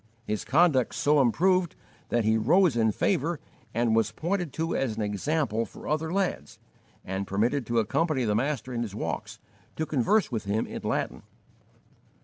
[0.25, 1.75] His conduct so improved
[2.09, 3.39] that he rose in favour
[3.71, 6.57] and was pointed to as an example for the other lads,
[7.05, 9.37] and permitted to accompany the master in his walks,
[9.75, 11.21] to converse with him in Latin.